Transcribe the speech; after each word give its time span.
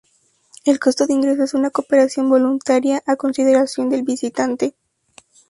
El 0.65 0.79
costo 0.79 1.05
de 1.05 1.13
ingreso 1.13 1.43
es 1.43 1.53
una 1.53 1.69
cooperación 1.69 2.27
voluntaria 2.27 3.03
a 3.05 3.17
consideración 3.17 3.87
del 3.91 4.01
visitante. 4.01 4.73